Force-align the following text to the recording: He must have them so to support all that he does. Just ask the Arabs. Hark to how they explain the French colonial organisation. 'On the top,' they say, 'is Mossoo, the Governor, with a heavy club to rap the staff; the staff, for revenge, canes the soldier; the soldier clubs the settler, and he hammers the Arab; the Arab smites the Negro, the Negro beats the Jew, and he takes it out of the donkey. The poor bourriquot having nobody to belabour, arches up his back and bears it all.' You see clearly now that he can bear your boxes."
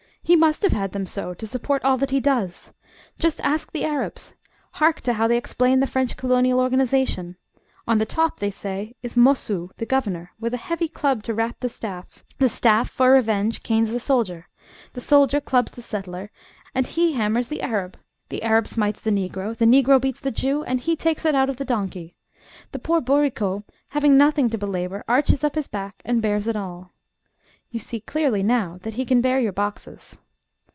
He 0.23 0.35
must 0.37 0.61
have 0.61 0.91
them 0.91 1.07
so 1.07 1.33
to 1.33 1.47
support 1.47 1.83
all 1.83 1.97
that 1.97 2.11
he 2.11 2.19
does. 2.21 2.71
Just 3.19 3.41
ask 3.41 3.71
the 3.71 3.83
Arabs. 3.83 4.35
Hark 4.73 5.01
to 5.01 5.13
how 5.13 5.27
they 5.27 5.35
explain 5.35 5.79
the 5.81 5.87
French 5.87 6.15
colonial 6.15 6.59
organisation. 6.59 7.35
'On 7.87 7.97
the 7.97 8.05
top,' 8.05 8.39
they 8.39 8.51
say, 8.51 8.95
'is 9.01 9.17
Mossoo, 9.17 9.69
the 9.77 9.85
Governor, 9.85 10.31
with 10.39 10.53
a 10.53 10.57
heavy 10.57 10.87
club 10.87 11.23
to 11.23 11.33
rap 11.33 11.59
the 11.59 11.67
staff; 11.67 12.23
the 12.37 12.47
staff, 12.47 12.89
for 12.89 13.11
revenge, 13.11 13.63
canes 13.63 13.89
the 13.89 13.99
soldier; 13.99 14.47
the 14.93 15.01
soldier 15.01 15.41
clubs 15.41 15.71
the 15.73 15.81
settler, 15.81 16.29
and 16.73 16.87
he 16.87 17.13
hammers 17.13 17.47
the 17.49 17.61
Arab; 17.61 17.97
the 18.29 18.43
Arab 18.43 18.67
smites 18.67 19.01
the 19.01 19.11
Negro, 19.11 19.57
the 19.57 19.65
Negro 19.65 19.99
beats 19.99 20.21
the 20.21 20.31
Jew, 20.31 20.63
and 20.63 20.79
he 20.79 20.95
takes 20.95 21.25
it 21.25 21.35
out 21.35 21.49
of 21.49 21.57
the 21.57 21.65
donkey. 21.65 22.15
The 22.71 22.79
poor 22.79 23.01
bourriquot 23.01 23.63
having 23.89 24.17
nobody 24.17 24.47
to 24.49 24.57
belabour, 24.57 25.03
arches 25.09 25.43
up 25.43 25.55
his 25.55 25.67
back 25.67 25.95
and 26.05 26.21
bears 26.21 26.47
it 26.47 26.55
all.' 26.55 26.91
You 27.73 27.79
see 27.79 28.01
clearly 28.01 28.43
now 28.43 28.79
that 28.81 28.95
he 28.95 29.05
can 29.05 29.21
bear 29.21 29.39
your 29.39 29.53
boxes." 29.53 30.19